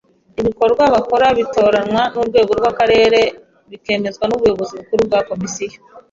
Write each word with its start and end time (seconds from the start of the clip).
Ibikorwa 0.41 0.83
bakora, 0.95 1.27
bitoranwa 1.37 2.01
n’Urwego 2.13 2.51
rw’Akarere 2.59 3.21
bikemezwa 3.69 4.23
n’ubuyobozi 4.27 4.71
bukuru 4.79 5.01
bwa 5.07 5.19
Komisiyo 5.29 5.79